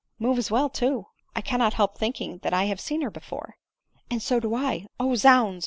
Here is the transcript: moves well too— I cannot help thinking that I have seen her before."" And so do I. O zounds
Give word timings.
moves 0.17 0.49
well 0.49 0.67
too— 0.67 1.05
I 1.35 1.41
cannot 1.41 1.75
help 1.75 1.95
thinking 1.95 2.39
that 2.39 2.55
I 2.55 2.63
have 2.63 2.79
seen 2.81 3.01
her 3.03 3.11
before."" 3.11 3.57
And 4.09 4.19
so 4.19 4.39
do 4.39 4.55
I. 4.55 4.87
O 4.99 5.13
zounds 5.13 5.59